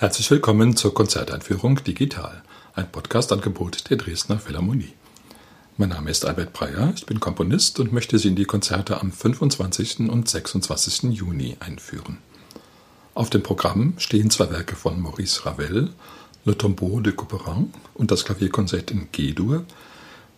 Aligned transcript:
Herzlich 0.00 0.30
willkommen 0.30 0.76
zur 0.78 0.94
Konzerteinführung 0.94 1.84
Digital, 1.84 2.42
ein 2.74 2.90
Podcast-Angebot 2.90 3.90
der 3.90 3.98
Dresdner 3.98 4.38
Philharmonie. 4.38 4.94
Mein 5.76 5.90
Name 5.90 6.10
ist 6.10 6.24
Albert 6.24 6.54
Breyer, 6.54 6.94
ich 6.96 7.04
bin 7.04 7.20
Komponist 7.20 7.78
und 7.80 7.92
möchte 7.92 8.18
Sie 8.18 8.28
in 8.28 8.34
die 8.34 8.46
Konzerte 8.46 8.98
am 8.98 9.12
25. 9.12 10.08
und 10.08 10.26
26. 10.26 11.12
Juni 11.12 11.58
einführen. 11.60 12.16
Auf 13.12 13.28
dem 13.28 13.42
Programm 13.42 13.92
stehen 13.98 14.30
zwei 14.30 14.48
Werke 14.48 14.74
von 14.74 14.98
Maurice 15.02 15.44
Ravel, 15.44 15.90
Le 16.46 16.56
Tombeau 16.56 17.00
de 17.00 17.12
Couperin 17.12 17.70
und 17.92 18.10
das 18.10 18.24
Klavierkonzert 18.24 18.90
in 18.92 19.12
G-Dur 19.12 19.66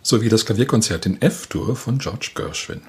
sowie 0.01 0.27
das 0.27 0.45
Klavierkonzert 0.45 1.05
in 1.05 1.21
F-Dur 1.21 1.77
von 1.77 1.99
George 1.99 2.31
Gershwin. 2.35 2.81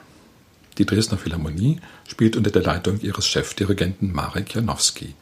Die 0.79 0.87
Dresdner 0.87 1.19
Philharmonie 1.19 1.81
spielt 2.09 2.35
unter 2.35 2.51
der 2.51 2.63
Leitung 2.63 2.99
ihres 3.01 3.29
Chefdirigenten 3.29 4.13
Marek 4.13 4.57
Janowski. 4.57 5.15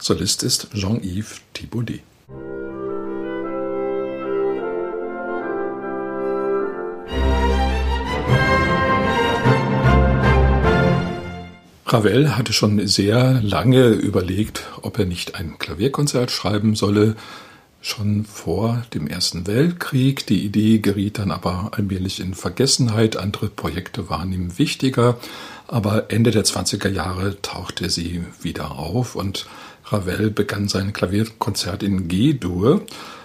Solist 0.00 0.42
ist 0.42 0.68
Jean-Yves 0.72 1.42
Thibaudet. 1.52 2.00
Ravel 11.84 12.36
hatte 12.36 12.52
schon 12.52 12.86
sehr 12.86 13.42
lange 13.42 13.88
überlegt, 13.88 14.62
ob 14.80 14.98
er 14.98 15.04
nicht 15.04 15.34
ein 15.34 15.58
Klavierkonzert 15.58 16.30
schreiben 16.30 16.76
solle, 16.76 17.16
schon 17.82 18.24
vor 18.24 18.82
dem 18.94 19.06
Ersten 19.06 19.46
Weltkrieg. 19.46 20.26
Die 20.26 20.44
Idee 20.44 20.78
geriet 20.78 21.18
dann 21.18 21.30
aber 21.30 21.72
allmählich 21.72 22.20
in 22.20 22.34
Vergessenheit. 22.34 23.16
Andere 23.16 23.48
Projekte 23.48 24.08
waren 24.08 24.32
ihm 24.32 24.58
wichtiger. 24.58 25.18
Aber 25.66 26.10
Ende 26.10 26.30
der 26.30 26.44
20er 26.44 26.88
Jahre 26.88 27.40
tauchte 27.42 27.90
sie 27.90 28.24
wieder 28.40 28.72
auf 28.72 29.14
und 29.14 29.46
Ravel 29.90 30.30
begann 30.30 30.68
sein 30.68 30.92
Klavierkonzert 30.92 31.82
in 31.82 32.08
G-Dur. 32.08 32.82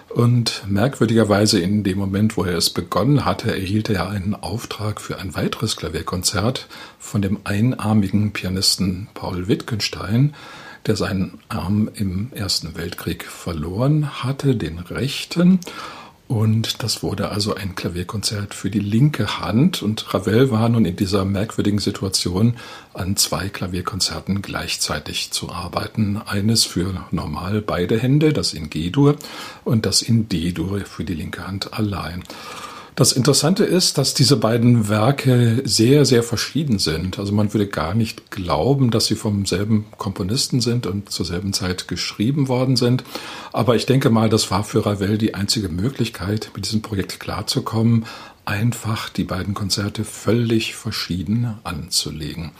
Und 0.08 0.62
merkwürdigerweise 0.66 1.60
in 1.60 1.84
dem 1.84 1.98
Moment, 1.98 2.36
wo 2.36 2.44
er 2.44 2.56
es 2.56 2.70
begonnen 2.70 3.24
hatte, 3.24 3.50
erhielt 3.50 3.90
er 3.90 4.08
einen 4.08 4.34
Auftrag 4.34 5.00
für 5.00 5.18
ein 5.18 5.34
weiteres 5.34 5.76
Klavierkonzert 5.76 6.68
von 6.98 7.20
dem 7.20 7.40
einarmigen 7.44 8.32
Pianisten 8.32 9.08
Paul 9.12 9.46
Wittgenstein, 9.46 10.34
der 10.86 10.96
seinen 10.96 11.38
Arm 11.48 11.90
im 11.94 12.32
Ersten 12.32 12.76
Weltkrieg 12.76 13.24
verloren 13.24 14.22
hatte, 14.22 14.56
den 14.56 14.78
rechten. 14.78 15.60
Und 16.28 16.82
das 16.82 17.04
wurde 17.04 17.28
also 17.28 17.54
ein 17.54 17.76
Klavierkonzert 17.76 18.52
für 18.52 18.68
die 18.68 18.80
linke 18.80 19.38
Hand. 19.38 19.82
Und 19.82 20.12
Ravel 20.12 20.50
war 20.50 20.68
nun 20.68 20.84
in 20.84 20.96
dieser 20.96 21.24
merkwürdigen 21.24 21.78
Situation, 21.78 22.56
an 22.94 23.16
zwei 23.16 23.48
Klavierkonzerten 23.48 24.42
gleichzeitig 24.42 25.30
zu 25.30 25.50
arbeiten. 25.50 26.16
Eines 26.16 26.64
für 26.64 27.06
normal 27.12 27.62
beide 27.62 27.98
Hände, 27.98 28.32
das 28.32 28.54
in 28.54 28.70
G-Dur, 28.70 29.16
und 29.64 29.86
das 29.86 30.02
in 30.02 30.28
D-Dur 30.28 30.80
für 30.80 31.04
die 31.04 31.14
linke 31.14 31.46
Hand 31.46 31.72
allein. 31.74 32.24
Das 32.96 33.12
Interessante 33.12 33.62
ist, 33.64 33.98
dass 33.98 34.14
diese 34.14 34.38
beiden 34.38 34.88
Werke 34.88 35.60
sehr, 35.66 36.06
sehr 36.06 36.22
verschieden 36.22 36.78
sind. 36.78 37.18
Also 37.18 37.34
man 37.34 37.52
würde 37.52 37.66
gar 37.66 37.92
nicht 37.92 38.30
glauben, 38.30 38.90
dass 38.90 39.04
sie 39.04 39.16
vom 39.16 39.44
selben 39.44 39.84
Komponisten 39.98 40.62
sind 40.62 40.86
und 40.86 41.10
zur 41.10 41.26
selben 41.26 41.52
Zeit 41.52 41.88
geschrieben 41.88 42.48
worden 42.48 42.76
sind. 42.76 43.04
Aber 43.52 43.76
ich 43.76 43.84
denke 43.84 44.08
mal, 44.08 44.30
das 44.30 44.50
war 44.50 44.64
für 44.64 44.86
Ravel 44.86 45.18
die 45.18 45.34
einzige 45.34 45.68
Möglichkeit, 45.68 46.50
mit 46.54 46.64
diesem 46.64 46.80
Projekt 46.80 47.20
klarzukommen, 47.20 48.06
einfach 48.46 49.10
die 49.10 49.24
beiden 49.24 49.52
Konzerte 49.52 50.02
völlig 50.02 50.74
verschieden 50.74 51.58
anzulegen. 51.64 52.52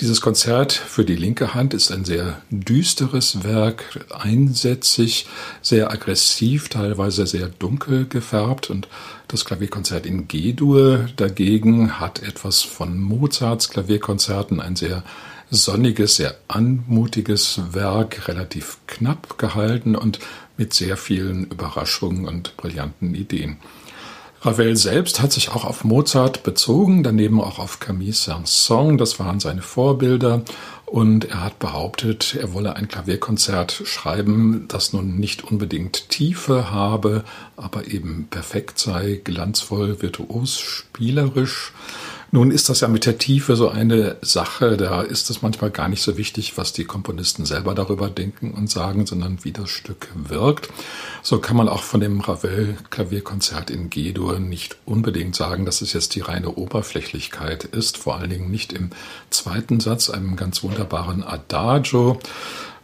Dieses 0.00 0.22
Konzert 0.22 0.72
für 0.72 1.04
die 1.04 1.14
linke 1.14 1.52
Hand 1.52 1.74
ist 1.74 1.92
ein 1.92 2.06
sehr 2.06 2.40
düsteres 2.48 3.44
Werk, 3.44 4.06
einsätzig, 4.08 5.26
sehr 5.60 5.90
aggressiv, 5.90 6.70
teilweise 6.70 7.26
sehr 7.26 7.48
dunkel 7.48 8.06
gefärbt 8.08 8.70
und 8.70 8.88
das 9.28 9.44
Klavierkonzert 9.44 10.06
in 10.06 10.26
G-Dur 10.26 11.10
dagegen 11.16 12.00
hat 12.00 12.22
etwas 12.22 12.62
von 12.62 12.98
Mozarts 12.98 13.68
Klavierkonzerten, 13.68 14.58
ein 14.60 14.74
sehr 14.74 15.04
sonniges, 15.50 16.16
sehr 16.16 16.34
anmutiges 16.48 17.60
Werk, 17.72 18.26
relativ 18.26 18.78
knapp 18.86 19.36
gehalten 19.36 19.96
und 19.96 20.18
mit 20.56 20.72
sehr 20.72 20.96
vielen 20.96 21.44
Überraschungen 21.44 22.26
und 22.26 22.56
brillanten 22.56 23.14
Ideen. 23.14 23.58
Ravel 24.42 24.74
selbst 24.74 25.20
hat 25.20 25.32
sich 25.32 25.50
auch 25.50 25.64
auf 25.64 25.84
Mozart 25.84 26.44
bezogen, 26.44 27.02
daneben 27.02 27.42
auch 27.42 27.58
auf 27.58 27.78
Camille 27.78 28.14
Saint-Saëns, 28.14 28.96
das 28.96 29.18
waren 29.18 29.38
seine 29.38 29.60
Vorbilder. 29.60 30.42
Und 30.86 31.26
er 31.26 31.44
hat 31.44 31.58
behauptet, 31.58 32.36
er 32.40 32.52
wolle 32.52 32.74
ein 32.74 32.88
Klavierkonzert 32.88 33.82
schreiben, 33.84 34.64
das 34.66 34.92
nun 34.92 35.18
nicht 35.18 35.44
unbedingt 35.44 36.08
Tiefe 36.08 36.70
habe, 36.70 37.22
aber 37.56 37.86
eben 37.88 38.28
perfekt 38.28 38.78
sei, 38.78 39.20
glanzvoll, 39.22 40.00
virtuos, 40.02 40.58
spielerisch. 40.58 41.72
Nun 42.32 42.52
ist 42.52 42.68
das 42.68 42.80
ja 42.80 42.86
mit 42.86 43.06
der 43.06 43.18
Tiefe 43.18 43.56
so 43.56 43.70
eine 43.70 44.16
Sache, 44.22 44.76
da 44.76 45.02
ist 45.02 45.30
es 45.30 45.42
manchmal 45.42 45.70
gar 45.70 45.88
nicht 45.88 46.00
so 46.00 46.16
wichtig, 46.16 46.56
was 46.56 46.72
die 46.72 46.84
Komponisten 46.84 47.44
selber 47.44 47.74
darüber 47.74 48.08
denken 48.08 48.52
und 48.52 48.70
sagen, 48.70 49.04
sondern 49.04 49.38
wie 49.42 49.50
das 49.50 49.68
Stück 49.68 50.08
wirkt. 50.14 50.68
So 51.22 51.40
kann 51.40 51.56
man 51.56 51.68
auch 51.68 51.82
von 51.82 52.00
dem 52.00 52.20
Ravel 52.20 52.76
Klavierkonzert 52.90 53.70
in 53.70 53.90
G-Dur 53.90 54.38
nicht 54.38 54.76
unbedingt 54.84 55.34
sagen, 55.34 55.64
dass 55.64 55.80
es 55.80 55.92
jetzt 55.92 56.14
die 56.14 56.20
reine 56.20 56.54
Oberflächlichkeit 56.54 57.64
ist, 57.64 57.96
vor 57.96 58.16
allen 58.16 58.30
Dingen 58.30 58.50
nicht 58.50 58.72
im 58.72 58.90
zweiten 59.30 59.80
Satz, 59.80 60.08
einem 60.08 60.36
ganz 60.36 60.62
wunderbaren 60.62 61.24
Adagio. 61.24 62.20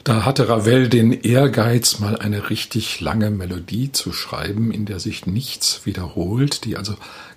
Da 0.02 0.24
hatte 0.24 0.48
Ravel 0.48 0.88
den 0.88 1.12
Ehrgeiz, 1.12 1.98
mal 1.98 2.16
eine 2.16 2.50
richtig 2.50 3.00
lange 3.00 3.30
Melodie 3.30 3.90
zu 3.90 4.12
schreiben, 4.12 4.70
in 4.70 4.86
der 4.86 5.00
sich 5.00 5.26
nichts 5.26 5.80
wiederholt, 5.84 6.64
die 6.64 6.76
also 6.76 6.94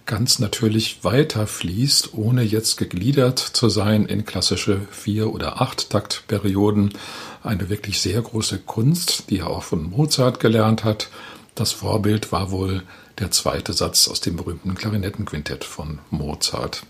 ganz 0.09 0.39
natürlich 0.39 1.03
weiterfließt, 1.03 2.15
ohne 2.15 2.41
jetzt 2.41 2.77
gegliedert 2.77 3.37
zu 3.37 3.69
sein 3.69 4.07
in 4.07 4.25
klassische 4.25 4.81
vier- 4.89 5.31
oder 5.31 5.61
acht-Takt-Perioden. 5.61 6.93
Eine 7.43 7.69
wirklich 7.69 8.01
sehr 8.01 8.19
große 8.19 8.57
Kunst, 8.57 9.29
die 9.29 9.37
er 9.37 9.51
auch 9.51 9.61
von 9.61 9.83
Mozart 9.83 10.39
gelernt 10.39 10.83
hat. 10.83 11.09
Das 11.53 11.73
Vorbild 11.73 12.31
war 12.31 12.49
wohl 12.49 12.81
der 13.19 13.29
zweite 13.29 13.71
Satz 13.71 14.07
aus 14.07 14.19
dem 14.19 14.35
berühmten 14.35 14.73
Klarinettenquintett 14.73 15.63
von 15.63 15.99
Mozart. 16.09 16.87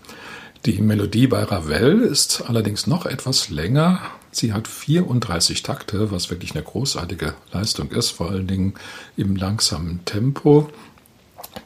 Die 0.64 0.80
Melodie 0.80 1.26
bei 1.26 1.42
Ravel 1.42 2.00
ist 2.00 2.44
allerdings 2.48 2.86
noch 2.86 3.04
etwas 3.04 3.50
länger. 3.50 4.00
Sie 4.30 4.54
hat 4.54 4.66
34 4.66 5.62
Takte, 5.62 6.10
was 6.10 6.30
wirklich 6.30 6.52
eine 6.52 6.62
großartige 6.62 7.34
Leistung 7.52 7.90
ist, 7.90 8.10
vor 8.12 8.30
allen 8.30 8.46
Dingen 8.46 8.74
im 9.18 9.36
langsamen 9.36 10.06
Tempo. 10.06 10.70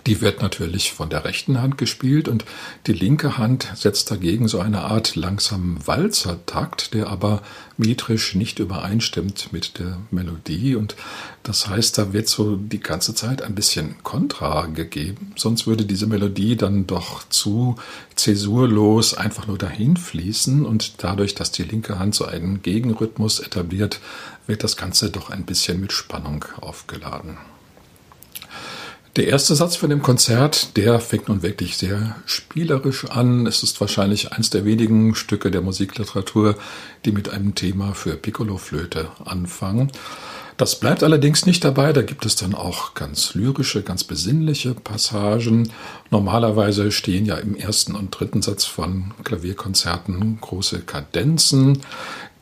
Die 0.07 0.21
wird 0.21 0.43
natürlich 0.43 0.93
von 0.93 1.09
der 1.09 1.25
rechten 1.25 1.61
Hand 1.63 1.79
gespielt 1.79 2.29
und 2.29 2.45
die 2.87 2.93
linke 2.93 3.39
Hand 3.39 3.69
setzt 3.75 4.11
dagegen 4.11 4.49
so 4.49 4.61
eine 4.61 4.83
Art 4.83 5.17
langsamen 5.17 5.87
Walzertakt, 5.87 6.93
der 6.95 7.09
aber 7.09 7.43
metrisch 7.77 8.35
nicht 8.35 8.59
übereinstimmt 8.59 9.53
mit 9.53 9.79
der 9.79 9.99
Melodie. 10.11 10.75
Und 10.75 10.95
das 11.43 11.69
heißt, 11.69 11.99
da 11.99 12.13
wird 12.13 12.29
so 12.29 12.57
die 12.57 12.81
ganze 12.81 13.15
Zeit 13.15 13.43
ein 13.43 13.55
bisschen 13.55 13.97
Kontra 14.03 14.67
gegeben, 14.67 15.33
sonst 15.37 15.67
würde 15.67 15.85
diese 15.85 16.07
Melodie 16.07 16.57
dann 16.57 16.87
doch 16.87 17.29
zu 17.29 17.77
zäsurlos 18.15 19.15
einfach 19.15 19.47
nur 19.47 19.59
dahin 19.59 19.97
fließen. 19.97 20.67
Und 20.67 21.03
dadurch, 21.03 21.35
dass 21.35 21.51
die 21.51 21.65
linke 21.65 21.99
Hand 21.99 22.15
so 22.15 22.27
einen 22.27 22.63
Gegenrhythmus 22.63 23.41
etabliert, 23.41 24.01
wird 24.47 24.63
das 24.63 24.77
Ganze 24.77 25.11
doch 25.11 25.31
ein 25.31 25.45
bisschen 25.45 25.81
mit 25.81 25.93
Spannung 25.93 26.45
aufgeladen. 26.61 27.39
Der 29.17 29.29
erste 29.29 29.55
Satz 29.55 29.77
von 29.77 29.91
dem 29.91 30.03
Konzert, 30.03 30.77
der 30.77 30.99
fängt 30.99 31.29
nun 31.29 31.43
wirklich 31.43 31.77
sehr 31.77 32.17
spielerisch 32.27 33.05
an. 33.05 33.47
Es 33.47 33.63
ist 33.63 33.81
wahrscheinlich 33.81 34.33
eines 34.33 34.51
der 34.51 34.65
wenigen 34.65 35.15
Stücke 35.15 35.53
der 35.53 35.61
Musikliteratur, 35.61 36.57
die 37.05 37.13
mit 37.13 37.29
einem 37.29 37.55
Thema 37.55 37.95
für 37.95 38.17
Piccoloflöte 38.17 39.13
anfangen. 39.25 39.93
Das 40.57 40.81
bleibt 40.81 41.05
allerdings 41.05 41.47
nicht 41.47 41.65
dabei, 41.65 41.93
da 41.93 42.03
gibt 42.03 42.27
es 42.27 42.35
dann 42.35 42.55
auch 42.55 42.95
ganz 42.95 43.35
lyrische, 43.35 43.83
ganz 43.83 44.03
besinnliche 44.03 44.75
Passagen. 44.75 45.71
Normalerweise 46.11 46.91
stehen 46.91 47.25
ja 47.25 47.37
im 47.37 47.55
ersten 47.55 47.95
und 47.95 48.11
dritten 48.11 48.43
Satz 48.43 48.65
von 48.65 49.15
Klavierkonzerten 49.23 50.39
große 50.41 50.81
Kadenzen. 50.81 51.83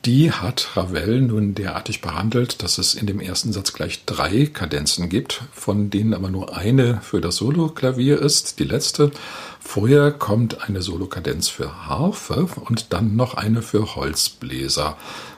Die 0.04 0.32
hat 0.32 0.76
Ravel 0.76 1.20
nun 1.20 1.54
derartig 1.54 2.00
behandelt, 2.00 2.64
dass 2.64 2.78
es 2.78 2.94
in 2.94 3.06
dem 3.06 3.20
ersten 3.20 3.52
Satz 3.52 3.72
gleich 3.72 4.04
drei 4.04 4.46
Kadenzen 4.46 5.08
gibt, 5.08 5.42
von 5.52 5.90
denen 5.90 6.12
aber 6.12 6.28
nur 6.28 6.56
eine 6.56 7.00
für 7.02 7.20
das 7.20 7.36
Soloklavier 7.36 8.20
ist, 8.20 8.58
die 8.58 8.64
letzte. 8.64 9.12
Vorher 9.60 10.10
kommt 10.10 10.68
eine 10.68 10.82
Solokadenz 10.82 11.48
für 11.48 11.86
Harfe 11.86 12.48
und 12.64 12.92
dann 12.92 13.14
noch 13.14 13.34
eine 13.34 13.62
für 13.62 13.94
Holzbläser. 13.94 14.96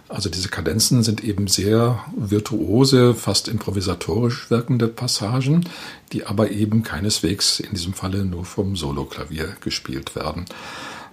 Also 0.08 0.30
diese 0.30 0.48
Kadenzen 0.48 1.02
sind 1.02 1.22
eben 1.22 1.46
sehr 1.46 2.02
virtuose, 2.16 3.14
fast 3.14 3.48
improvisatorisch 3.48 4.50
wirkende 4.50 4.88
Passagen, 4.88 5.68
die 6.12 6.24
aber 6.24 6.52
eben 6.52 6.82
keineswegs 6.82 7.60
in 7.60 7.72
diesem 7.72 7.92
Falle 7.92 8.24
nur 8.24 8.46
vom 8.46 8.76
Soloklavier 8.76 9.56
gespielt 9.60 10.16
werden. 10.16 10.46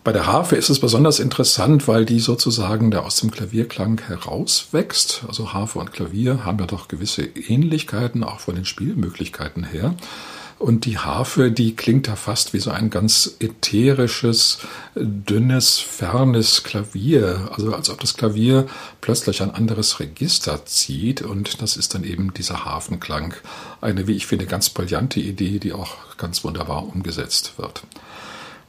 Bei 0.04 0.12
der 0.12 0.26
Harfe 0.26 0.56
ist 0.56 0.72
es 0.72 0.80
besonders 0.80 1.20
interessant, 1.20 1.88
weil 1.88 2.06
die 2.06 2.20
sozusagen 2.20 2.90
da 2.90 3.02
aus 3.02 3.18
dem 3.18 3.30
Klavierklang 3.30 4.02
herauswächst. 4.08 5.26
Also 5.28 5.54
Harfe 5.54 5.78
und 5.78 5.94
Klavier 5.94 6.44
haben 6.44 6.58
ja 6.58 6.66
doch 6.66 6.88
gewisse 6.88 7.22
Ähnlichkeiten, 7.22 8.24
auch 8.24 8.40
von 8.40 8.56
den 8.56 8.66
Spielmöglichkeiten 8.66 9.64
her. 9.64 9.94
Und 10.58 10.86
die 10.86 10.98
Harfe, 10.98 11.52
die 11.52 11.76
klingt 11.76 12.08
da 12.08 12.16
fast 12.16 12.54
wie 12.54 12.60
so 12.60 12.72
ein 12.72 12.90
ganz 12.90 13.36
ätherisches, 13.40 14.60
dünnes, 14.96 15.78
fernes 15.78 16.64
Klavier. 16.64 17.50
Also 17.56 17.74
als 17.74 17.92
ob 17.92 18.00
das 18.00 18.16
Klavier 18.16 18.66
plötzlich 19.02 19.44
ein 19.44 19.52
anderes 19.52 20.00
Register 20.00 20.66
zieht. 20.66 21.22
Und 21.22 21.62
das 21.62 21.78
ist 21.78 21.94
dann 21.94 22.04
eben 22.04 22.34
dieser 22.34 22.66
Hafenklang. 22.66 23.36
Eine, 23.82 24.08
wie 24.08 24.16
ich 24.16 24.26
finde, 24.26 24.48
ganz 24.48 24.70
brillante 24.70 25.20
Idee, 25.20 25.60
die 25.60 25.74
auch 25.74 26.18
ganz 26.18 26.44
wunderbar 26.44 26.88
umgesetzt 26.88 27.54
wird. 27.58 27.84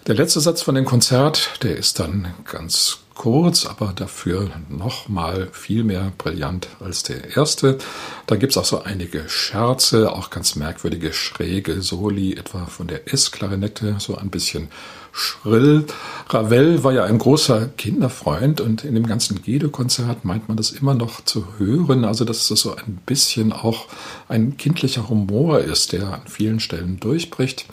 Der 0.09 0.17
letzte 0.17 0.41
Satz 0.41 0.63
von 0.63 0.75
dem 0.75 0.85
Konzert, 0.85 1.63
der 1.63 1.77
ist 1.77 2.01
dann 2.01 2.35
ganz 2.45 2.99
kurz, 3.15 3.67
aber 3.67 3.93
dafür 3.95 4.51
noch 4.69 5.09
mal 5.09 5.49
viel 5.53 5.85
mehr 5.85 6.11
brillant 6.19 6.67
als 6.81 7.05
der 7.05 7.37
erste. 7.37 7.79
Da 8.27 8.35
gibt's 8.35 8.57
auch 8.57 8.65
so 8.65 8.83
einige 8.83 9.29
Scherze, 9.29 10.11
auch 10.11 10.31
ganz 10.31 10.57
merkwürdige 10.57 11.13
schräge 11.13 11.83
Soli, 11.83 12.33
etwa 12.35 12.67
von 12.67 12.89
der 12.89 13.13
S-Klarinette, 13.13 13.95
so 14.01 14.17
ein 14.17 14.29
bisschen 14.29 14.71
schrill. 15.13 15.85
Ravel 16.31 16.83
war 16.83 16.93
ja 16.93 17.05
ein 17.05 17.19
großer 17.19 17.69
Kinderfreund 17.77 18.61
und 18.61 18.83
in 18.83 18.97
dem 18.97 19.07
ganzen 19.07 19.41
Guido-Konzert 19.41 20.25
meint 20.25 20.49
man 20.49 20.57
das 20.57 20.73
immer 20.73 20.95
noch 20.95 21.25
zu 21.25 21.47
hören, 21.59 22.05
also 22.05 22.25
dass 22.25 22.51
es 22.51 22.61
so 22.61 22.75
ein 22.75 22.99
bisschen 23.07 23.53
auch 23.53 23.87
ein 24.29 24.57
kindlicher 24.57 25.09
Humor 25.09 25.61
ist, 25.61 25.93
der 25.93 26.13
an 26.13 26.23
vielen 26.27 26.59
Stellen 26.59 26.99
durchbricht. 26.99 27.67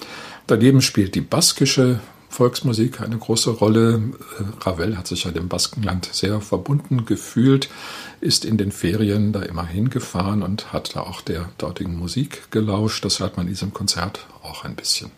Daneben 0.46 0.84
spielt 0.84 1.16
die 1.16 1.22
baskische 1.22 2.02
Volksmusik 2.30 3.02
eine 3.02 3.18
große 3.18 3.50
Rolle. 3.50 4.02
Äh, 4.40 4.64
Ravel 4.66 4.98
hat 4.98 5.08
sich 5.08 5.24
ja 5.26 5.32
dem 5.32 5.50
Baskenland 5.50 6.10
sehr 6.12 6.40
verbunden 6.42 7.06
gefühlt, 7.06 7.70
ist 8.22 8.46
in 8.46 8.58
den 8.58 8.72
Ferien 8.72 9.34
da 9.34 9.42
immer 9.42 9.66
hingefahren 9.66 10.44
und 10.44 10.72
hat 10.72 10.96
da 10.96 11.02
auch 11.02 11.22
der 11.22 11.50
dortigen 11.58 11.98
Musik 11.98 12.52
gelauscht. 12.52 13.04
Das 13.04 13.20
hört 13.20 13.38
man 13.38 13.48
in 13.48 13.54
diesem 13.54 13.74
Konzert 13.74 14.26
auch 14.44 14.64
ein 14.64 14.76
bisschen. 14.76 15.12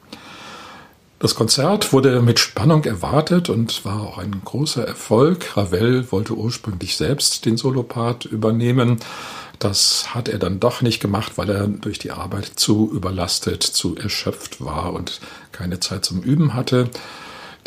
Das 1.19 1.36
Konzert 1.36 1.94
wurde 1.94 2.19
mit 2.24 2.40
Spannung 2.40 2.84
erwartet 2.84 3.48
und 3.50 3.86
war 3.86 4.02
auch 4.02 4.18
ein 4.18 4.42
großer 4.44 4.88
Erfolg. 4.88 5.56
Ravel 5.56 6.12
wollte 6.12 6.34
ursprünglich 6.34 6.96
selbst 6.96 7.46
den 7.46 7.57
Solopart 7.57 8.25
übernehmen. 8.25 8.98
Das 9.62 10.16
hat 10.16 10.28
er 10.28 10.40
dann 10.40 10.60
doch 10.60 10.81
nicht 10.81 11.00
gemacht, 11.00 11.34
weil 11.36 11.48
er 11.52 11.68
durch 11.68 12.00
die 12.00 12.10
Arbeit 12.10 12.46
zu 12.56 12.92
überlastet, 12.92 13.62
zu 13.62 13.96
erschöpft 13.96 14.60
war 14.60 14.92
und 14.92 15.22
keine 15.52 15.80
Zeit 15.80 16.04
zum 16.04 16.24
Üben 16.24 16.56
hatte. 16.56 16.90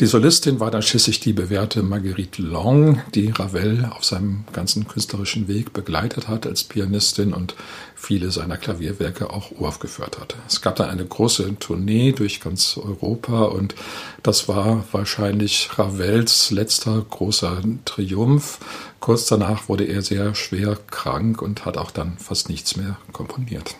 Die 0.01 0.07
Solistin 0.07 0.59
war 0.59 0.71
dann 0.71 0.81
schließlich 0.81 1.21
die 1.21 1.31
bewährte 1.31 1.81
Marguerite 1.81 2.41
Long, 2.41 3.01
die 3.13 3.29
Ravel 3.29 3.89
auf 3.95 4.03
seinem 4.03 4.43
ganzen 4.51 4.89
künstlerischen 4.89 5.47
Weg 5.47 5.71
begleitet 5.71 6.27
hat 6.27 6.45
als 6.45 6.65
Pianistin 6.65 7.33
und 7.33 7.55
viele 7.95 8.29
seiner 8.29 8.57
Klavierwerke 8.57 9.29
auch 9.29 9.51
uraufgeführt 9.51 10.19
hat. 10.19 10.35
Es 10.49 10.61
gab 10.61 10.75
dann 10.75 10.89
eine 10.89 11.05
große 11.05 11.59
Tournee 11.59 12.11
durch 12.11 12.41
ganz 12.41 12.77
Europa 12.77 13.43
und 13.45 13.73
das 14.21 14.49
war 14.49 14.83
wahrscheinlich 14.91 15.69
Ravels 15.77 16.51
letzter 16.51 17.01
großer 17.09 17.61
Triumph. 17.85 18.59
Kurz 18.99 19.27
danach 19.27 19.69
wurde 19.69 19.85
er 19.85 20.01
sehr 20.01 20.35
schwer 20.35 20.77
krank 20.91 21.41
und 21.41 21.63
hat 21.63 21.77
auch 21.77 21.91
dann 21.91 22.17
fast 22.17 22.49
nichts 22.49 22.75
mehr 22.75 22.97
komponiert. 23.13 23.75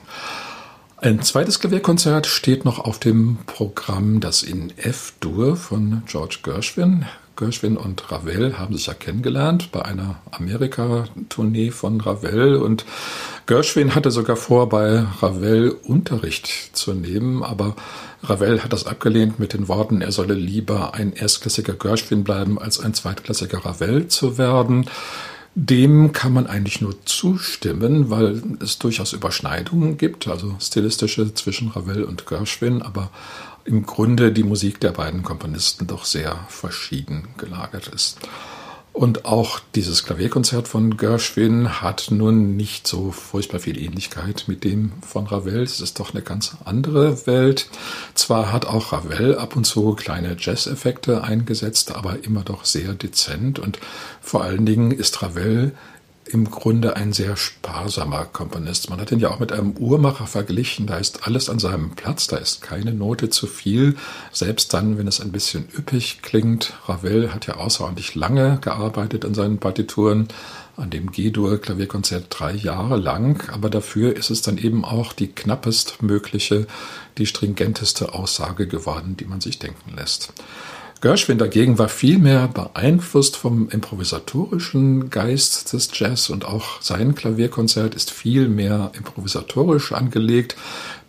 Ein 0.97 1.21
zweites 1.21 1.59
Klavierkonzert 1.59 2.25
steht 2.25 2.63
noch 2.63 2.79
auf 2.79 2.99
dem 2.99 3.37
Programm, 3.47 4.21
das 4.21 4.43
in 4.43 4.71
F-Dur 4.77 5.57
von 5.57 6.03
George 6.07 6.39
Gershwin. 6.41 7.05
Gershwin 7.35 7.75
und 7.75 8.09
Ravel 8.13 8.57
haben 8.57 8.77
sich 8.77 8.87
ja 8.87 8.93
kennengelernt 8.93 9.73
bei 9.73 9.83
einer 9.83 10.21
Amerika-Tournee 10.31 11.71
von 11.71 11.99
Ravel 11.99 12.55
und 12.55 12.85
Gershwin 13.45 13.93
hatte 13.93 14.09
sogar 14.09 14.37
vor, 14.37 14.69
bei 14.69 15.05
Ravel 15.19 15.71
Unterricht 15.83 16.47
zu 16.71 16.93
nehmen, 16.93 17.43
aber 17.43 17.75
Ravel 18.23 18.63
hat 18.63 18.71
das 18.71 18.87
abgelehnt 18.87 19.37
mit 19.37 19.51
den 19.51 19.67
Worten, 19.67 20.01
er 20.01 20.13
solle 20.13 20.33
lieber 20.33 20.93
ein 20.93 21.11
erstklassiger 21.11 21.73
Gershwin 21.73 22.23
bleiben, 22.23 22.57
als 22.57 22.79
ein 22.79 22.93
zweitklassiger 22.93 23.65
Ravel 23.65 24.07
zu 24.07 24.37
werden. 24.37 24.89
Dem 25.57 26.11
kann 26.11 26.33
man 26.33 26.47
eigentlich 26.47 26.81
nur 26.81 27.05
zustimmen, 27.05 28.09
weil 28.09 28.43
es 28.59 28.77
durchaus 28.77 29.13
Überschneidungen 29.13 29.97
gibt, 29.97 30.27
also 30.27 30.53
stilistische 30.59 31.33
zwischen 31.33 31.69
Ravel 31.69 32.03
und 32.03 32.25
Gershwin, 32.25 32.81
aber 32.81 33.09
im 33.63 33.85
Grunde 33.85 34.33
die 34.33 34.43
Musik 34.43 34.81
der 34.81 34.91
beiden 34.91 35.23
Komponisten 35.23 35.87
doch 35.87 36.03
sehr 36.03 36.37
verschieden 36.49 37.29
gelagert 37.37 37.87
ist. 37.87 38.17
Und 38.95 39.25
auch 39.25 39.59
dieses 39.75 40.05
Klavierkonzert 40.05 40.69
von 40.69 40.95
Gershwin 40.95 41.81
hat 41.81 42.11
nun 42.11 42.55
nicht 42.55 42.87
so 42.87 43.11
furchtbar 43.11 43.59
viel 43.59 43.77
Ähnlichkeit 43.77 44.45
mit 44.47 44.63
dem 44.63 44.93
von 45.05 45.27
Ravel. 45.27 45.63
Es 45.63 45.81
ist 45.81 45.99
doch 45.99 46.13
eine 46.13 46.23
ganz 46.23 46.55
andere 46.63 47.27
Welt. 47.27 47.67
Zwar 48.13 48.53
hat 48.53 48.65
auch 48.65 48.93
Ravel 48.93 49.37
ab 49.37 49.57
und 49.57 49.65
zu 49.65 49.95
kleine 49.95 50.37
Jazz-Effekte 50.39 51.25
eingesetzt, 51.25 51.93
aber 51.93 52.23
immer 52.23 52.43
doch 52.43 52.63
sehr 52.63 52.93
dezent. 52.93 53.59
Und 53.59 53.79
vor 54.21 54.45
allen 54.45 54.65
Dingen 54.65 54.91
ist 54.91 55.21
Ravel 55.21 55.73
im 56.27 56.49
Grunde 56.49 56.95
ein 56.95 57.13
sehr 57.13 57.37
sparsamer 57.37 58.25
Komponist. 58.25 58.89
Man 58.89 58.99
hat 58.99 59.11
ihn 59.11 59.19
ja 59.19 59.29
auch 59.29 59.39
mit 59.39 59.51
einem 59.51 59.77
Uhrmacher 59.77 60.25
verglichen. 60.25 60.87
Da 60.87 60.97
ist 60.97 61.27
alles 61.27 61.49
an 61.49 61.59
seinem 61.59 61.91
Platz, 61.91 62.27
da 62.27 62.37
ist 62.37 62.61
keine 62.61 62.93
Note 62.93 63.29
zu 63.29 63.45
viel, 63.47 63.95
selbst 64.31 64.73
dann, 64.73 64.97
wenn 64.97 65.07
es 65.07 65.21
ein 65.21 65.31
bisschen 65.31 65.67
üppig 65.77 66.21
klingt. 66.23 66.73
Ravel 66.87 67.33
hat 67.33 67.45
ja 67.45 67.57
außerordentlich 67.57 68.15
lange 68.15 68.57
gearbeitet 68.61 69.23
an 69.23 69.35
seinen 69.35 69.59
Partituren, 69.59 70.27
an 70.77 70.89
dem 70.89 71.11
G-Dur 71.11 71.61
Klavierkonzert 71.61 72.27
drei 72.29 72.53
Jahre 72.53 72.97
lang, 72.97 73.49
aber 73.51 73.69
dafür 73.69 74.15
ist 74.15 74.29
es 74.29 74.41
dann 74.41 74.57
eben 74.57 74.83
auch 74.83 75.13
die 75.13 75.27
knappest 75.27 76.01
mögliche, 76.01 76.67
die 77.17 77.25
stringenteste 77.25 78.13
Aussage 78.13 78.67
geworden, 78.67 79.15
die 79.17 79.25
man 79.25 79.41
sich 79.41 79.59
denken 79.59 79.95
lässt. 79.95 80.33
Gershwin 81.01 81.37
dagegen 81.37 81.77
war 81.77 81.89
viel 81.89 82.17
mehr 82.17 82.47
beeinflusst 82.47 83.35
vom 83.37 83.69
improvisatorischen 83.69 85.09
Geist 85.09 85.73
des 85.73 85.89
Jazz 85.93 86.29
und 86.29 86.45
auch 86.45 86.81
sein 86.81 87.15
Klavierkonzert 87.15 87.93
ist 87.95 88.11
viel 88.11 88.47
mehr 88.47 88.91
improvisatorisch 88.97 89.91
angelegt. 89.91 90.55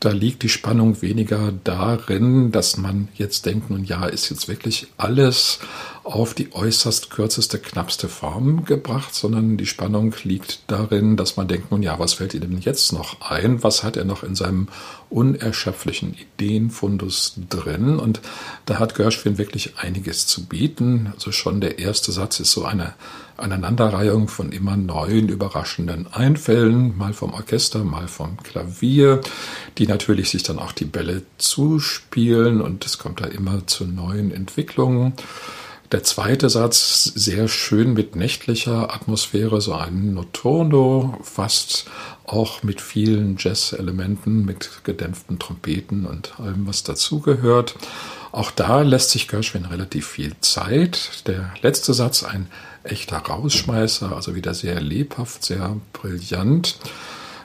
Da 0.00 0.10
liegt 0.10 0.42
die 0.42 0.50
Spannung 0.50 1.00
weniger 1.00 1.52
darin, 1.64 2.52
dass 2.52 2.76
man 2.76 3.08
jetzt 3.14 3.46
denkt, 3.46 3.70
nun 3.70 3.84
ja, 3.84 4.04
ist 4.06 4.28
jetzt 4.28 4.46
wirklich 4.46 4.88
alles 4.98 5.58
auf 6.04 6.34
die 6.34 6.52
äußerst 6.52 7.10
kürzeste, 7.10 7.58
knappste 7.58 8.08
Form 8.08 8.64
gebracht, 8.64 9.14
sondern 9.14 9.56
die 9.56 9.66
Spannung 9.66 10.14
liegt 10.22 10.60
darin, 10.66 11.16
dass 11.16 11.36
man 11.36 11.48
denkt, 11.48 11.70
nun 11.70 11.82
ja, 11.82 11.98
was 11.98 12.14
fällt 12.14 12.34
ihm 12.34 12.58
jetzt 12.58 12.92
noch 12.92 13.22
ein? 13.22 13.62
Was 13.62 13.82
hat 13.82 13.96
er 13.96 14.04
noch 14.04 14.22
in 14.22 14.34
seinem 14.34 14.68
unerschöpflichen 15.08 16.14
Ideenfundus 16.14 17.34
drin? 17.48 17.98
Und 17.98 18.20
da 18.66 18.78
hat 18.78 18.94
Gershwin 18.94 19.38
wirklich 19.38 19.78
einiges 19.78 20.26
zu 20.26 20.44
bieten. 20.44 21.12
Also 21.14 21.32
schon 21.32 21.60
der 21.60 21.78
erste 21.78 22.12
Satz 22.12 22.38
ist 22.38 22.52
so 22.52 22.64
eine 22.64 22.94
Aneinanderreihung 23.36 24.28
von 24.28 24.52
immer 24.52 24.76
neuen, 24.76 25.28
überraschenden 25.28 26.06
Einfällen, 26.12 26.96
mal 26.96 27.12
vom 27.12 27.34
Orchester, 27.34 27.84
mal 27.84 28.08
vom 28.08 28.36
Klavier, 28.42 29.20
die 29.78 29.86
natürlich 29.86 30.30
sich 30.30 30.42
dann 30.42 30.58
auch 30.58 30.72
die 30.72 30.84
Bälle 30.84 31.22
zuspielen 31.38 32.60
und 32.60 32.84
es 32.86 32.98
kommt 32.98 33.20
da 33.20 33.26
immer 33.26 33.66
zu 33.66 33.84
neuen 33.84 34.32
Entwicklungen. 34.32 35.14
Der 35.92 36.02
zweite 36.02 36.50
Satz 36.50 37.04
sehr 37.04 37.46
schön 37.46 37.92
mit 37.92 38.16
nächtlicher 38.16 38.92
Atmosphäre, 38.92 39.60
so 39.60 39.74
ein 39.74 40.14
Noturno, 40.14 41.16
fast 41.22 41.86
auch 42.24 42.64
mit 42.64 42.80
vielen 42.80 43.36
Jazz-Elementen, 43.38 44.44
mit 44.44 44.82
gedämpften 44.82 45.38
Trompeten 45.38 46.04
und 46.06 46.40
allem, 46.40 46.66
was 46.66 46.82
dazugehört. 46.82 47.76
Auch 48.32 48.50
da 48.50 48.82
lässt 48.82 49.10
sich 49.10 49.28
Gershwin 49.28 49.64
relativ 49.64 50.06
viel 50.06 50.34
Zeit. 50.40 51.26
Der 51.26 51.52
letzte 51.62 51.94
Satz, 51.94 52.22
ein 52.22 52.48
echter 52.84 53.18
Rausschmeißer, 53.18 54.14
also 54.14 54.34
wieder 54.34 54.54
sehr 54.54 54.80
lebhaft, 54.80 55.44
sehr 55.44 55.76
brillant. 55.92 56.78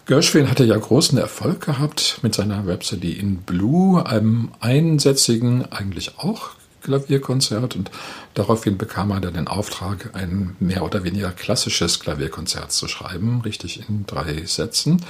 Gershwin 0.05 0.49
hatte 0.49 0.63
ja 0.63 0.77
großen 0.77 1.17
Erfolg 1.17 1.61
gehabt 1.65 2.19
mit 2.21 2.35
seiner 2.35 2.67
Rhapsody 2.67 3.13
in 3.13 3.37
Blue, 3.37 4.05
einem 4.05 4.51
einsätzigen, 4.59 5.71
eigentlich 5.71 6.17
auch 6.17 6.51
Klavierkonzert 6.81 7.75
und 7.75 7.91
daraufhin 8.33 8.77
bekam 8.77 9.11
er 9.11 9.21
dann 9.21 9.33
den 9.33 9.47
Auftrag, 9.47 10.11
ein 10.13 10.55
mehr 10.59 10.83
oder 10.83 11.03
weniger 11.03 11.31
klassisches 11.31 11.99
Klavierkonzert 11.99 12.71
zu 12.71 12.87
schreiben, 12.87 13.41
richtig 13.41 13.87
in 13.87 14.05
drei 14.05 14.45
Sätzen. 14.45 15.03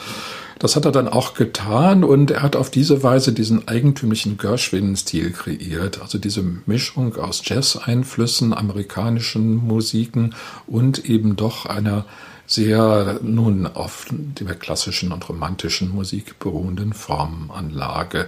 Das 0.59 0.75
hat 0.75 0.85
er 0.85 0.91
dann 0.91 1.07
auch 1.07 1.33
getan 1.33 2.03
und 2.03 2.31
er 2.31 2.43
hat 2.43 2.55
auf 2.55 2.69
diese 2.69 3.01
Weise 3.01 3.33
diesen 3.33 3.67
eigentümlichen 3.67 4.37
Gershwin-Stil 4.37 5.31
kreiert, 5.31 6.01
also 6.01 6.17
diese 6.17 6.43
Mischung 6.65 7.15
aus 7.15 7.41
Jazz-Einflüssen, 7.43 8.53
amerikanischen 8.53 9.55
Musiken 9.55 10.35
und 10.67 11.05
eben 11.05 11.35
doch 11.35 11.65
einer 11.65 12.05
sehr 12.45 13.19
nun 13.23 13.65
auf 13.65 14.05
der 14.11 14.55
klassischen 14.55 15.13
und 15.13 15.27
romantischen 15.29 15.89
Musik 15.89 16.37
beruhenden 16.37 16.93
Formanlage. 16.93 18.27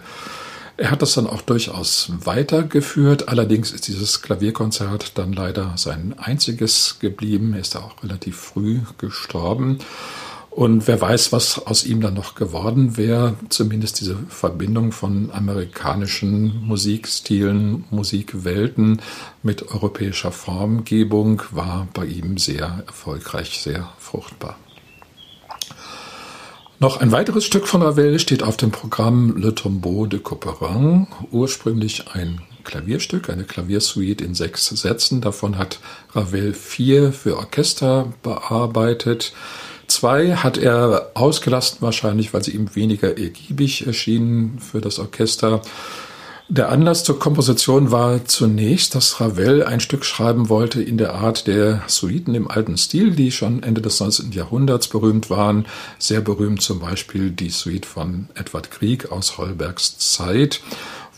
Er 0.76 0.90
hat 0.90 1.04
das 1.04 1.14
dann 1.14 1.28
auch 1.28 1.42
durchaus 1.42 2.12
weitergeführt. 2.24 3.30
Allerdings 3.30 3.72
ist 3.72 3.88
dieses 3.88 4.22
Klavierkonzert 4.24 5.18
dann 5.18 5.32
leider 5.32 5.74
sein 5.78 6.16
einziges 6.18 6.98
geblieben. 7.00 7.54
Er 7.54 7.60
ist 7.60 7.76
da 7.76 7.80
auch 7.80 8.04
relativ 8.04 8.38
früh 8.38 8.80
gestorben. 8.98 9.80
Und 10.50 10.88
wer 10.88 11.02
weiß, 11.02 11.32
was 11.32 11.66
aus 11.66 11.84
ihm 11.84 12.02
dann 12.02 12.14
noch 12.14 12.36
geworden 12.36 12.98
wäre. 12.98 13.36
Zumindest 13.50 14.02
diese 14.02 14.16
Verbindung 14.30 14.92
von 14.92 15.32
amerikanischen 15.32 16.64
Musikstilen, 16.64 17.86
Musikwelten 17.90 19.02
mit 19.42 19.70
europäischer 19.70 20.32
Formgebung 20.32 21.42
war 21.52 21.88
bei 21.94 22.06
ihm 22.06 22.38
sehr 22.38 22.84
erfolgreich, 22.86 23.62
sehr 23.62 23.90
fruchtbar. 23.98 24.58
Noch 26.84 26.98
ein 26.98 27.14
weiteres 27.14 27.46
Stück 27.46 27.66
von 27.66 27.82
Ravel 27.82 28.20
steht 28.20 28.44
auf 28.44 28.58
dem 28.58 28.70
Programm 28.70 29.38
Le 29.38 29.56
Tombeau 29.56 30.06
de 30.06 30.20
Couperin, 30.20 31.08
ursprünglich 31.32 32.10
ein 32.12 32.42
Klavierstück, 32.66 33.30
eine 33.30 33.46
Klaviersuite 33.46 34.26
in 34.26 34.36
sechs 34.36 34.68
Sätzen. 34.68 35.22
Davon 35.22 35.58
hat 35.58 35.80
Ravel 36.14 36.54
vier 36.54 37.14
für 37.14 37.38
Orchester 37.38 38.12
bearbeitet. 38.22 39.32
Zwei 39.88 40.36
hat 40.36 40.58
er 40.58 41.12
ausgelassen, 41.14 41.78
wahrscheinlich, 41.80 42.34
weil 42.34 42.44
sie 42.44 42.52
ihm 42.52 42.76
weniger 42.76 43.18
ergiebig 43.18 43.88
erschienen 43.88 44.60
für 44.60 44.82
das 44.82 45.00
Orchester. 45.00 45.62
Der 46.50 46.70
Anlass 46.70 47.06
zur 47.06 47.20
Komposition 47.20 47.92
war 47.92 48.26
zunächst, 48.26 48.96
dass 48.96 49.22
Ravel 49.22 49.64
ein 49.64 49.80
Stück 49.80 50.04
schreiben 50.04 50.50
wollte 50.50 50.84
in 50.84 50.98
der 50.98 51.16
Art 51.16 51.48
der 51.48 51.84
Suiten 51.88 52.36
im 52.36 52.52
alten 52.52 52.78
Stil, 52.78 53.12
die 53.12 53.32
schon 53.32 53.64
Ende 53.64 53.82
des 53.82 54.02
19. 54.02 54.34
Jahrhunderts 54.34 54.90
berühmt 54.90 55.30
waren. 55.30 55.66
Sehr 56.00 56.20
berühmt 56.20 56.62
zum 56.62 56.80
Beispiel 56.80 57.32
die 57.32 57.50
Suite 57.50 57.86
von 57.86 58.28
Edward 58.36 58.72
Grieg 58.72 59.10
aus 59.10 59.38
Holbergs 59.38 59.98
Zeit 59.98 60.60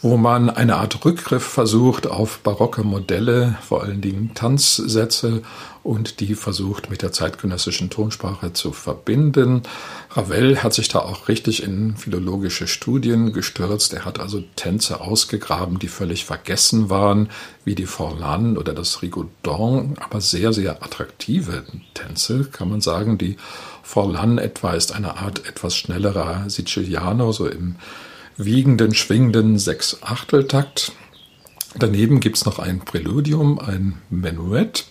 wo 0.05 0.17
man 0.17 0.51
eine 0.51 0.75
Art 0.75 1.03
Rückgriff 1.03 1.43
versucht 1.43 2.05
auf 2.05 2.37
barocke 2.41 2.83
Modelle, 2.83 3.57
vor 3.67 3.81
allen 3.81 4.01
Dingen 4.01 4.35
Tanzsätze 4.35 5.41
und 5.81 6.19
die 6.19 6.35
versucht 6.35 6.91
mit 6.91 7.01
der 7.01 7.11
zeitgenössischen 7.11 7.89
Tonsprache 7.89 8.53
zu 8.53 8.71
verbinden. 8.71 9.63
Ravel 10.11 10.61
hat 10.61 10.75
sich 10.75 10.89
da 10.89 10.99
auch 10.99 11.27
richtig 11.27 11.63
in 11.63 11.97
philologische 11.97 12.67
Studien 12.67 13.33
gestürzt. 13.33 13.95
Er 13.95 14.05
hat 14.05 14.19
also 14.19 14.43
Tänze 14.55 15.01
ausgegraben, 15.01 15.79
die 15.79 15.87
völlig 15.87 16.23
vergessen 16.23 16.91
waren, 16.91 17.29
wie 17.63 17.73
die 17.73 17.87
Forlan 17.87 18.59
oder 18.59 18.73
das 18.75 19.01
Rigaudon, 19.01 19.95
aber 19.99 20.21
sehr, 20.21 20.53
sehr 20.53 20.83
attraktive 20.83 21.63
Tänze, 21.95 22.43
kann 22.43 22.69
man 22.69 22.81
sagen. 22.81 23.17
Die 23.17 23.37
Forlan 23.81 24.37
etwa 24.37 24.73
ist 24.73 24.93
eine 24.93 25.17
Art 25.17 25.47
etwas 25.47 25.75
schnellerer 25.75 26.47
Siciliano, 26.47 27.31
so 27.31 27.47
im 27.47 27.77
wiegenden, 28.37 28.93
schwingenden 28.93 29.57
Sechs-Achteltakt. 29.57 30.91
Daneben 31.77 32.19
gibt 32.19 32.37
es 32.37 32.45
noch 32.45 32.59
ein 32.59 32.79
Präludium, 32.79 33.59
ein 33.59 34.01
Menuett. 34.09 34.85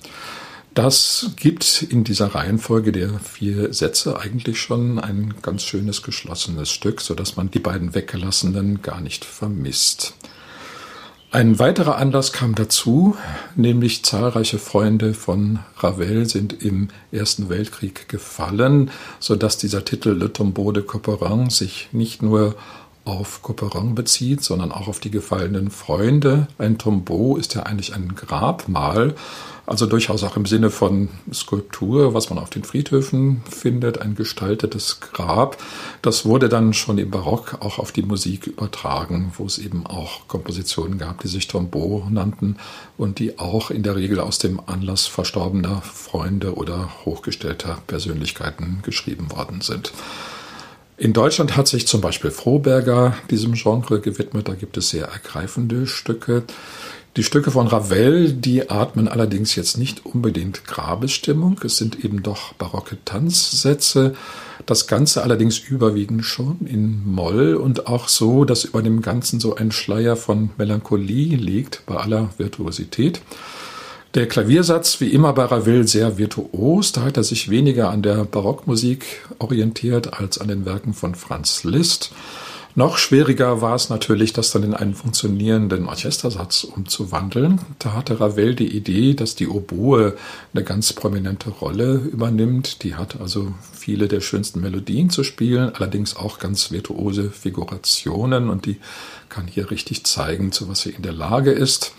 Das 0.75 1.31
gibt 1.37 1.83
in 1.83 2.03
dieser 2.03 2.35
Reihenfolge 2.35 2.91
der 2.91 3.21
vier 3.21 3.73
Sätze 3.73 4.19
eigentlich 4.19 4.61
schon 4.61 4.99
ein 4.99 5.35
ganz 5.41 5.63
schönes 5.63 6.03
geschlossenes 6.03 6.71
Stück, 6.71 7.01
sodass 7.01 7.37
man 7.37 7.51
die 7.51 7.61
beiden 7.61 7.95
weggelassenen 7.95 8.83
gar 8.83 9.01
nicht 9.01 9.25
vermisst. 9.25 10.15
Ein 11.35 11.59
weiterer 11.59 11.97
Anlass 11.97 12.33
kam 12.33 12.55
dazu, 12.55 13.17
nämlich 13.57 14.05
zahlreiche 14.05 14.59
Freunde 14.59 15.15
von 15.15 15.59
Ravel 15.79 16.27
sind 16.29 16.63
im 16.63 16.89
Ersten 17.11 17.49
Weltkrieg 17.49 18.09
gefallen, 18.09 18.91
sodass 19.19 19.59
dieser 19.59 19.85
Titel 19.85 20.11
Le 20.11 20.33
Tombeau 20.33 20.71
de 20.71 20.85
Couperin 20.85 21.51
sich 21.51 21.89
nicht 21.91 22.23
nur 22.23 22.55
auf 23.05 23.43
Couperin 23.43 23.95
bezieht, 23.95 24.43
sondern 24.43 24.73
auch 24.73 24.89
auf 24.89 24.99
die 24.99 25.11
gefallenen 25.11 25.71
Freunde. 25.71 26.49
Ein 26.59 26.79
Tombeau 26.79 27.37
ist 27.37 27.55
ja 27.55 27.65
eigentlich 27.65 27.95
ein 27.95 28.15
Grabmal, 28.15 29.15
also 29.67 29.87
durchaus 29.87 30.23
auch 30.25 30.37
im 30.37 30.45
Sinne 30.45 30.71
von 30.71 31.09
Skulptur, 31.33 32.13
was 32.13 32.29
man 32.29 32.39
auf 32.39 32.51
den 32.51 32.65
Friedhöfen 32.65 33.43
findet, 33.49 34.01
ein 34.01 34.15
gestaltetes 34.15 35.01
Grab. 35.01 35.57
Das 36.03 36.27
wurde 36.27 36.51
dann 36.51 36.75
schon 36.75 36.99
im 36.99 37.11
Barock 37.11 37.59
auch 37.61 37.79
auf 37.79 37.91
die 37.91 38.03
Musik 38.03 38.47
übertragen, 38.47 39.33
wo 39.37 39.47
es 39.47 39.59
eben 39.59 39.87
auch 39.87 40.29
Kompositionen 40.29 40.99
gab, 40.99 41.21
die 41.21 41.29
sich 41.29 41.49
Tombeau 41.49 42.07
nannten 42.11 42.57
und 42.99 43.19
die 43.19 43.39
auch 43.39 43.71
in 43.71 43.83
der 43.83 43.97
Regel 43.97 44.21
aus 44.21 44.39
dem 44.39 44.61
Anlass 44.67 45.07
verstorbener 45.07 45.81
Freunde 45.81 46.55
oder 46.55 46.91
hochgestellter 47.07 47.79
Persönlichkeiten 47.87 48.81
geschrieben 48.83 49.31
worden 49.31 49.63
sind. 49.63 49.93
In 50.97 51.13
Deutschland 51.13 51.57
hat 51.57 51.67
sich 51.67 51.89
zum 51.89 52.01
Beispiel 52.01 52.31
Froberger 52.31 53.17
diesem 53.31 53.55
Genre 53.55 54.01
gewidmet. 54.01 54.49
Da 54.49 54.55
gibt 54.55 54.77
es 54.77 54.91
sehr 54.91 55.07
ergreifende 55.07 55.87
Stücke. 55.87 56.45
Die 57.17 57.25
Stücke 57.25 57.51
von 57.51 57.67
Ravel, 57.67 58.33
die 58.33 58.71
atmen 58.71 59.07
allerdings 59.07 59.55
jetzt 59.55 59.77
nicht 59.77 60.05
unbedingt 60.05 60.67
Grabesstimmung. 60.67 61.61
Es 61.65 61.77
sind 61.77 62.05
eben 62.05 62.23
doch 62.23 62.55
barocke 62.55 62.99
Tanzsätze. 63.05 64.15
Das 64.67 64.87
Ganze 64.87 65.23
allerdings 65.23 65.59
überwiegend 65.59 66.25
schon 66.25 66.67
in 66.67 67.03
Moll 67.05 67.55
und 67.55 67.87
auch 67.87 68.09
so, 68.09 68.45
dass 68.45 68.65
über 68.65 68.83
dem 68.83 69.01
Ganzen 69.01 69.39
so 69.39 69.55
ein 69.55 69.73
Schleier 69.73 70.17
von 70.17 70.51
Melancholie 70.59 71.37
liegt 71.37 71.83
bei 71.87 71.97
aller 71.97 72.31
Virtuosität. 72.37 73.21
Der 74.15 74.29
Klaviersatz, 74.29 75.01
wie 75.01 75.09
immer 75.09 75.33
bei 75.33 75.45
Ravel, 75.45 75.89
sehr 75.89 76.19
virtuos. 76.19 76.93
Da 76.93 77.03
hat 77.03 77.17
er 77.17 77.25
sich 77.25 77.51
weniger 77.51 77.91
an 77.91 78.01
der 78.01 78.25
Barockmusik 78.25 79.05
orientiert 79.41 80.21
als 80.21 80.39
an 80.39 80.47
den 80.47 80.65
Werken 80.65 80.95
von 80.95 81.17
Franz 81.17 81.65
Liszt. 81.65 82.13
Noch 82.77 82.97
schwieriger 82.99 83.61
war 83.61 83.75
es 83.75 83.89
natürlich, 83.89 84.33
das 84.33 84.53
dann 84.53 84.63
in 84.63 84.75
einen 84.75 84.95
funktionierenden 84.95 85.87
Orchestersatz 85.87 86.63
umzuwandeln. 86.63 87.61
Da 87.81 87.93
hatte 87.93 88.21
Ravel 88.21 88.55
die 88.55 88.77
Idee, 88.77 89.15
dass 89.15 89.35
die 89.35 89.49
Oboe 89.49 90.15
eine 90.53 90.63
ganz 90.63 90.93
prominente 90.93 91.51
Rolle 91.51 91.95
übernimmt. 91.95 92.85
Die 92.85 92.95
hat 92.95 93.21
also 93.21 93.53
viele 93.73 94.07
der 94.07 94.21
schönsten 94.21 94.61
Melodien 94.61 95.11
zu 95.11 95.25
spielen, 95.25 95.73
allerdings 95.75 96.15
auch 96.15 96.39
ganz 96.39 96.71
virtuose 96.71 97.31
Figurationen 97.31 98.49
und 98.49 98.67
die 98.67 98.77
kann 99.29 99.49
hier 99.49 99.73
richtig 99.73 100.05
zeigen, 100.05 100.53
zu 100.53 100.69
was 100.69 100.83
sie 100.83 100.91
in 100.91 101.03
der 101.03 101.13
Lage 101.13 101.51
ist. 101.51 101.93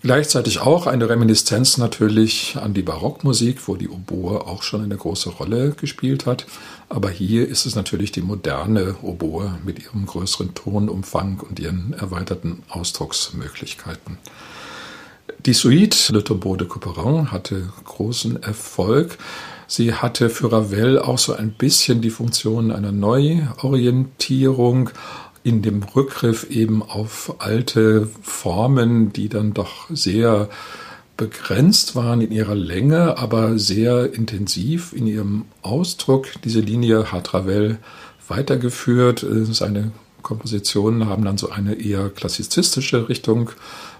Gleichzeitig 0.00 0.60
auch 0.60 0.86
eine 0.86 1.08
Reminiszenz 1.08 1.76
natürlich 1.76 2.56
an 2.56 2.72
die 2.72 2.82
Barockmusik, 2.82 3.66
wo 3.66 3.74
die 3.74 3.88
Oboe 3.88 4.46
auch 4.46 4.62
schon 4.62 4.84
eine 4.84 4.96
große 4.96 5.30
Rolle 5.30 5.72
gespielt 5.72 6.24
hat. 6.24 6.46
Aber 6.88 7.10
hier 7.10 7.48
ist 7.48 7.66
es 7.66 7.74
natürlich 7.74 8.12
die 8.12 8.22
moderne 8.22 8.94
Oboe 9.02 9.58
mit 9.64 9.82
ihrem 9.82 10.06
größeren 10.06 10.54
Tonumfang 10.54 11.40
und 11.40 11.58
ihren 11.58 11.94
erweiterten 11.94 12.62
Ausdrucksmöglichkeiten. 12.68 14.18
Die 15.44 15.52
Suite 15.52 16.10
Le 16.10 16.22
Tombeau 16.22 16.56
de 16.56 16.66
Couperin 16.68 17.32
hatte 17.32 17.68
großen 17.84 18.42
Erfolg. 18.42 19.18
Sie 19.66 19.92
hatte 19.92 20.30
für 20.30 20.50
Ravel 20.50 20.98
auch 20.98 21.18
so 21.18 21.34
ein 21.34 21.50
bisschen 21.50 22.00
die 22.00 22.10
Funktion 22.10 22.70
einer 22.72 22.92
Neuorientierung, 22.92 24.90
in 25.48 25.62
dem 25.62 25.82
Rückgriff 25.82 26.50
eben 26.50 26.82
auf 26.82 27.36
alte 27.38 28.06
Formen, 28.20 29.14
die 29.14 29.30
dann 29.30 29.54
doch 29.54 29.88
sehr 29.88 30.50
begrenzt 31.16 31.96
waren 31.96 32.20
in 32.20 32.30
ihrer 32.30 32.54
Länge, 32.54 33.16
aber 33.16 33.58
sehr 33.58 34.12
intensiv 34.12 34.92
in 34.92 35.06
ihrem 35.06 35.46
Ausdruck. 35.62 36.26
Diese 36.44 36.60
Linie 36.60 37.12
hat 37.12 37.32
Ravel 37.32 37.78
weitergeführt. 38.28 39.24
Seine 39.52 39.92
Kompositionen 40.20 41.06
haben 41.06 41.24
dann 41.24 41.38
so 41.38 41.48
eine 41.48 41.80
eher 41.80 42.10
klassizistische 42.10 43.08
Richtung 43.08 43.50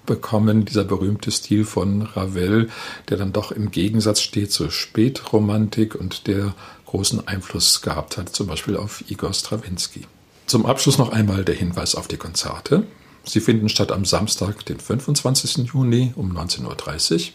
bekommen. 0.05 0.67
Dieser 0.67 0.85
berühmte 0.85 1.31
Stil 1.31 1.65
von 1.65 2.03
Ravel, 2.03 2.69
der 3.09 3.17
dann 3.17 3.33
doch 3.33 3.53
im 3.53 3.71
Gegensatz 3.71 4.21
steht 4.21 4.53
zur 4.53 4.71
Spätromantik 4.71 5.95
und 5.95 6.27
der 6.27 6.55
großen 6.85 7.27
Einfluss 7.27 7.81
gehabt 7.81 8.19
hat, 8.19 8.37
zum 8.37 8.49
Beispiel 8.49 8.77
auf 8.77 9.03
Igor 9.11 9.33
Strawinski. 9.33 10.03
Zum 10.49 10.65
Abschluss 10.65 10.97
noch 10.97 11.11
einmal 11.11 11.45
der 11.45 11.55
Hinweis 11.55 11.95
auf 11.95 12.09
die 12.09 12.17
Konzerte. 12.17 12.85
Sie 13.23 13.41
finden 13.41 13.69
statt 13.69 13.93
am 13.93 14.07
Samstag, 14.07 14.65
den 14.65 14.81
25. 14.81 15.69
Juni 15.75 16.15
um 16.17 16.35
19.30 16.35 17.15
Uhr 17.15 17.33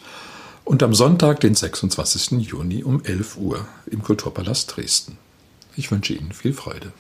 und 0.66 0.82
am 0.82 0.96
Sonntag, 0.96 1.40
den 1.40 1.54
26. 1.54 2.40
Juni 2.40 2.84
um 2.84 3.06
11 3.06 3.38
Uhr 3.38 3.68
im 3.86 4.02
Kulturpalast 4.02 4.76
Dresden. 4.76 5.20
Ich 5.76 5.92
wünsche 5.92 6.14
Ihnen 6.14 6.32
viel 6.32 6.54
Freude. 6.54 6.92